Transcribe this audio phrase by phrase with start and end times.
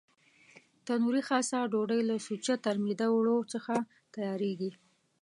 [0.85, 3.73] تنوري خاصه ډوډۍ له سوچه ترمیده اوړو څخه
[4.15, 4.71] تیارېږي.